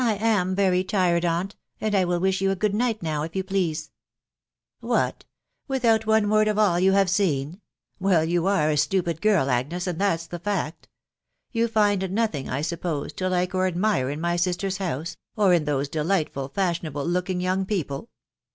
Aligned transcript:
1 0.03 0.17
am 0.17 0.55
very 0.55 0.83
tired, 0.83 1.23
aunt, 1.23 1.55
and 1.79 1.93
I 1.93 2.05
will 2.05 2.19
wiah 2.19 2.31
^ou 2.47 2.55
%oo& 2.59 2.69
night 2.75 3.03
now, 3.03 3.21
if 3.21 3.35
you 3.35 3.43
please," 3.43 3.91
THE 4.79 4.87
WIDOW* 4.87 4.97
BARNABT. 4.99 5.25
121" 5.67 5.67
What!..•. 5.67 5.67
without 5.67 6.07
one 6.07 6.29
word 6.31 6.47
of 6.47 6.57
all 6.57 6.79
you 6.79 6.93
have 6.93 7.07
seen? 7.07 7.61
Well, 7.99 8.25
you 8.25 8.47
are 8.47 8.71
a 8.71 8.77
stupid 8.77 9.21
girl, 9.21 9.51
Agnes, 9.51 9.85
and 9.85 10.01
that's 10.01 10.25
the 10.25 10.39
fact... 10.39 10.87
You 11.51 11.67
find 11.67 12.09
nothing, 12.11 12.49
I 12.49 12.61
suppose, 12.61 13.13
to 13.13 13.29
like 13.29 13.53
or 13.53 13.67
admire 13.67 14.09
in 14.09 14.19
my 14.19 14.37
sister's 14.37 14.77
house, 14.77 15.17
or 15.35 15.53
in 15.53 15.65
those 15.65 15.87
delightful, 15.87 16.47
fashionable 16.47 17.05
looking 17.05 17.39
young 17.39 17.67
people 17.67 18.09